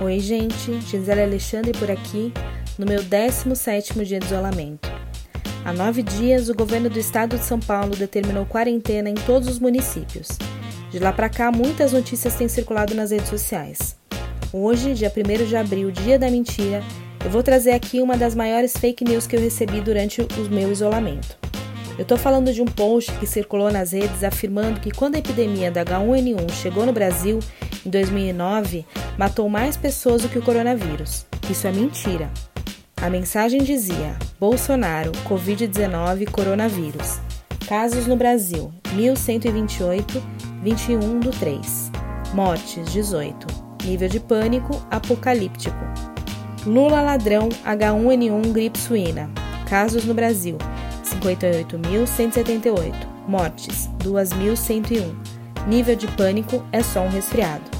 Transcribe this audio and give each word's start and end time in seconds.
Oi, 0.00 0.20
gente, 0.20 0.80
Gisele 0.82 1.22
Alexandre 1.22 1.72
por 1.72 1.90
aqui, 1.90 2.32
no 2.78 2.86
meu 2.86 3.02
17º 3.02 4.04
dia 4.04 4.20
de 4.20 4.26
isolamento. 4.26 4.88
Há 5.64 5.72
nove 5.72 6.04
dias, 6.04 6.48
o 6.48 6.54
governo 6.54 6.88
do 6.88 7.00
estado 7.00 7.36
de 7.36 7.44
São 7.44 7.58
Paulo 7.58 7.96
determinou 7.96 8.46
quarentena 8.46 9.10
em 9.10 9.14
todos 9.14 9.48
os 9.48 9.58
municípios. 9.58 10.28
De 10.92 11.00
lá 11.00 11.12
para 11.12 11.28
cá, 11.28 11.50
muitas 11.50 11.92
notícias 11.92 12.36
têm 12.36 12.46
circulado 12.46 12.94
nas 12.94 13.10
redes 13.10 13.28
sociais. 13.28 13.96
Hoje, 14.52 14.94
dia 14.94 15.12
1 15.12 15.46
de 15.46 15.56
abril, 15.56 15.90
dia 15.90 16.16
da 16.16 16.30
mentira, 16.30 16.80
eu 17.24 17.28
vou 17.28 17.42
trazer 17.42 17.72
aqui 17.72 18.00
uma 18.00 18.16
das 18.16 18.36
maiores 18.36 18.74
fake 18.76 19.02
news 19.02 19.26
que 19.26 19.34
eu 19.34 19.40
recebi 19.40 19.80
durante 19.80 20.22
o 20.22 20.28
meu 20.48 20.70
isolamento. 20.70 21.36
Eu 21.98 22.02
estou 22.02 22.16
falando 22.16 22.52
de 22.52 22.62
um 22.62 22.66
post 22.66 23.10
que 23.18 23.26
circulou 23.26 23.72
nas 23.72 23.90
redes 23.90 24.22
afirmando 24.22 24.78
que 24.78 24.92
quando 24.92 25.16
a 25.16 25.18
epidemia 25.18 25.68
da 25.68 25.84
H1N1 25.84 26.52
chegou 26.52 26.86
no 26.86 26.92
Brasil, 26.92 27.40
em 27.88 27.90
2009, 27.90 28.86
matou 29.16 29.48
mais 29.48 29.76
pessoas 29.76 30.22
do 30.22 30.28
que 30.28 30.38
o 30.38 30.42
coronavírus. 30.42 31.26
Isso 31.50 31.66
é 31.66 31.72
mentira. 31.72 32.30
A 33.00 33.08
mensagem 33.08 33.62
dizia: 33.62 34.14
Bolsonaro, 34.38 35.10
Covid-19, 35.26 36.30
coronavírus. 36.30 37.18
Casos 37.66 38.06
no 38.06 38.14
Brasil: 38.14 38.70
1128, 38.92 40.22
21 40.62 41.20
do 41.20 41.30
3. 41.30 41.90
Mortes: 42.34 42.92
18. 42.92 43.46
Nível 43.84 44.08
de 44.08 44.20
pânico: 44.20 44.86
apocalíptico. 44.90 45.78
Lula 46.66 47.00
ladrão, 47.00 47.48
H1N1, 47.64 48.52
gripe 48.52 48.78
suína. 48.78 49.30
Casos 49.66 50.04
no 50.04 50.12
Brasil: 50.12 50.58
58.178. 51.04 52.92
Mortes: 53.26 53.88
2.101. 54.04 55.38
Nível 55.66 55.96
de 55.96 56.06
pânico 56.08 56.64
é 56.72 56.82
só 56.82 57.00
um 57.00 57.08
resfriado. 57.08 57.77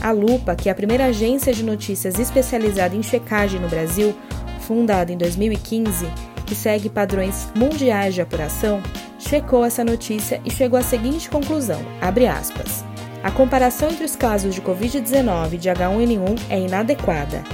A 0.00 0.12
Lupa, 0.12 0.56
que 0.56 0.68
é 0.68 0.72
a 0.72 0.74
primeira 0.74 1.06
agência 1.06 1.52
de 1.52 1.62
notícias 1.62 2.18
especializada 2.18 2.96
em 2.96 3.02
checagem 3.02 3.60
no 3.60 3.68
Brasil, 3.68 4.14
fundada 4.60 5.12
em 5.12 5.18
2015, 5.18 6.06
que 6.46 6.54
segue 6.54 6.88
padrões 6.88 7.48
mundiais 7.54 8.14
de 8.14 8.22
apuração, 8.22 8.82
checou 9.18 9.62
essa 9.64 9.84
notícia 9.84 10.40
e 10.44 10.50
chegou 10.50 10.78
à 10.78 10.82
seguinte 10.82 11.28
conclusão: 11.28 11.80
aspas, 12.00 12.82
A 13.22 13.30
comparação 13.30 13.90
entre 13.90 14.04
os 14.04 14.16
casos 14.16 14.54
de 14.54 14.62
Covid-19 14.62 15.52
e 15.52 15.58
de 15.58 15.68
H1N1 15.68 16.40
é 16.48 16.60
inadequada. 16.60 17.44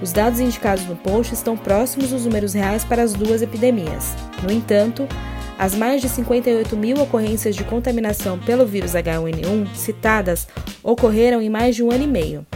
Os 0.00 0.12
dados 0.12 0.40
indicados 0.40 0.84
no 0.86 0.96
post 0.96 1.34
estão 1.34 1.56
próximos 1.56 2.10
dos 2.10 2.24
números 2.24 2.54
reais 2.54 2.84
para 2.84 3.02
as 3.02 3.12
duas 3.12 3.42
epidemias. 3.42 4.14
No 4.42 4.50
entanto, 4.50 5.06
as 5.58 5.74
mais 5.74 6.00
de 6.00 6.08
58 6.08 6.76
mil 6.76 7.00
ocorrências 7.00 7.54
de 7.54 7.64
contaminação 7.64 8.38
pelo 8.38 8.66
vírus 8.66 8.92
H1N1 8.92 9.74
citadas 9.74 10.48
ocorreram 10.82 11.40
em 11.40 11.48
mais 11.48 11.76
de 11.76 11.82
um 11.82 11.90
ano 11.90 12.04
e 12.04 12.06
meio. 12.06 12.46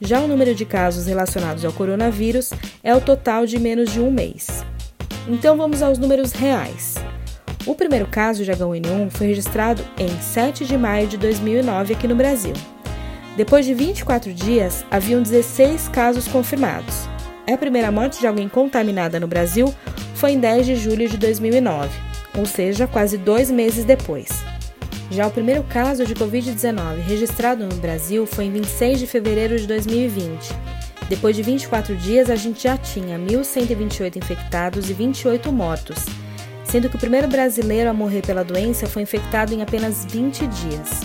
Já 0.00 0.20
o 0.20 0.26
número 0.26 0.54
de 0.54 0.64
casos 0.64 1.06
relacionados 1.06 1.64
ao 1.64 1.72
coronavírus 1.72 2.50
é 2.82 2.94
o 2.94 3.00
total 3.00 3.46
de 3.46 3.58
menos 3.58 3.90
de 3.90 4.00
um 4.00 4.10
mês. 4.10 4.64
Então 5.28 5.56
vamos 5.56 5.82
aos 5.82 5.98
números 5.98 6.32
reais. 6.32 6.96
O 7.64 7.74
primeiro 7.74 8.06
caso 8.06 8.44
de 8.44 8.50
H1N1 8.50 9.10
foi 9.10 9.28
registrado 9.28 9.84
em 9.96 10.08
7 10.20 10.64
de 10.64 10.76
maio 10.76 11.06
de 11.06 11.16
2009 11.16 11.94
aqui 11.94 12.08
no 12.08 12.16
Brasil. 12.16 12.54
Depois 13.36 13.64
de 13.64 13.72
24 13.72 14.32
dias, 14.32 14.84
haviam 14.90 15.22
16 15.22 15.88
casos 15.88 16.26
confirmados. 16.26 17.08
A 17.50 17.56
primeira 17.56 17.90
morte 17.90 18.20
de 18.20 18.26
alguém 18.26 18.48
contaminada 18.48 19.18
no 19.18 19.26
Brasil 19.26 19.72
foi 20.14 20.32
em 20.32 20.40
10 20.40 20.66
de 20.66 20.76
julho 20.76 21.08
de 21.08 21.16
2009, 21.16 21.88
ou 22.36 22.44
seja, 22.46 22.86
quase 22.86 23.18
dois 23.18 23.50
meses 23.50 23.84
depois. 23.84 24.28
Já 25.10 25.26
o 25.26 25.30
primeiro 25.30 25.62
caso 25.64 26.06
de 26.06 26.14
Covid-19 26.14 27.00
registrado 27.06 27.66
no 27.66 27.74
Brasil 27.76 28.24
foi 28.26 28.46
em 28.46 28.52
26 28.52 29.00
de 29.00 29.06
fevereiro 29.06 29.58
de 29.58 29.66
2020. 29.66 30.48
Depois 31.08 31.34
de 31.36 31.42
24 31.42 31.94
dias, 31.94 32.30
a 32.30 32.36
gente 32.36 32.62
já 32.62 32.78
tinha 32.78 33.18
1.128 33.18 34.16
infectados 34.16 34.88
e 34.88 34.94
28 34.94 35.52
mortos, 35.52 36.06
sendo 36.64 36.88
que 36.88 36.96
o 36.96 36.98
primeiro 36.98 37.28
brasileiro 37.28 37.90
a 37.90 37.92
morrer 37.92 38.22
pela 38.22 38.42
doença 38.42 38.86
foi 38.86 39.02
infectado 39.02 39.52
em 39.52 39.60
apenas 39.60 40.06
20 40.06 40.46
dias. 40.46 41.02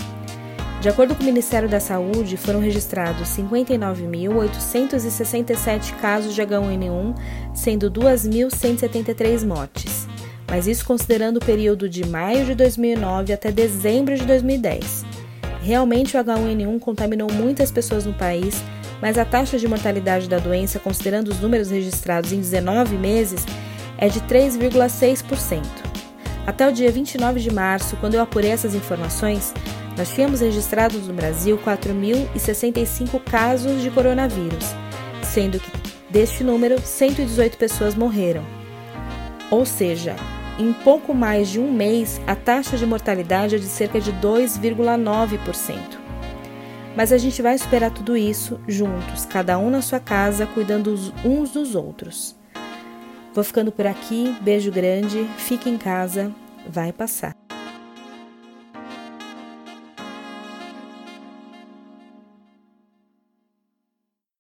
De 0.79 0.87
acordo 0.87 1.13
com 1.13 1.23
o 1.23 1.25
Ministério 1.25 1.67
da 1.67 1.81
Saúde, 1.81 2.37
foram 2.37 2.61
registrados 2.61 3.27
59.867 3.29 5.93
casos 5.99 6.33
de 6.33 6.41
H1N1, 6.41 7.13
sendo 7.53 7.91
2.173 7.91 9.45
mortes 9.45 10.06
mas 10.49 10.67
isso 10.67 10.85
considerando 10.85 11.37
o 11.37 11.45
período 11.45 11.89
de 11.89 12.05
maio 12.07 12.45
de 12.45 12.55
2009 12.55 13.33
até 13.33 13.51
dezembro 13.51 14.15
de 14.15 14.25
2010. 14.25 15.05
Realmente 15.61 16.15
o 16.15 16.23
H1N1 16.23 16.79
contaminou 16.79 17.31
muitas 17.31 17.71
pessoas 17.71 18.05
no 18.05 18.13
país, 18.13 18.63
mas 19.01 19.17
a 19.17 19.25
taxa 19.25 19.57
de 19.57 19.67
mortalidade 19.67 20.29
da 20.29 20.39
doença, 20.39 20.79
considerando 20.79 21.27
os 21.27 21.39
números 21.39 21.69
registrados 21.69 22.31
em 22.31 22.39
19 22.39 22.97
meses, 22.97 23.45
é 23.97 24.07
de 24.07 24.21
3,6%. 24.21 25.61
Até 26.45 26.67
o 26.67 26.71
dia 26.71 26.89
29 26.89 27.41
de 27.41 27.51
março, 27.51 27.97
quando 27.97 28.13
eu 28.13 28.21
apurei 28.21 28.51
essas 28.51 28.73
informações, 28.73 29.53
nós 29.97 30.09
tínhamos 30.09 30.39
registrados 30.39 31.07
no 31.07 31.13
Brasil 31.13 31.57
4.065 31.57 33.21
casos 33.23 33.81
de 33.81 33.89
coronavírus, 33.89 34.73
sendo 35.23 35.59
que 35.59 35.69
deste 36.09 36.43
número, 36.43 36.79
118 36.79 37.57
pessoas 37.57 37.95
morreram. 37.95 38.43
Ou 39.51 39.65
seja, 39.65 40.15
em 40.59 40.73
pouco 40.73 41.13
mais 41.13 41.49
de 41.49 41.59
um 41.59 41.71
mês, 41.71 42.19
a 42.25 42.35
taxa 42.35 42.77
de 42.77 42.85
mortalidade 42.85 43.55
é 43.55 43.59
de 43.59 43.65
cerca 43.65 43.99
de 43.99 44.11
2,9%. 44.13 45.77
Mas 46.95 47.13
a 47.13 47.17
gente 47.17 47.41
vai 47.43 47.53
esperar 47.53 47.91
tudo 47.91 48.17
isso 48.17 48.59
juntos, 48.67 49.25
cada 49.25 49.59
um 49.59 49.69
na 49.69 49.83
sua 49.83 49.99
casa, 49.99 50.47
cuidando 50.47 50.95
uns 51.23 51.51
dos 51.51 51.75
outros. 51.75 52.35
Vou 53.33 53.43
ficando 53.43 53.71
por 53.71 53.85
aqui, 53.85 54.35
beijo 54.41 54.71
grande, 54.71 55.29
fique 55.37 55.69
em 55.69 55.77
casa, 55.77 56.31
vai 56.67 56.91
passar. 56.91 57.36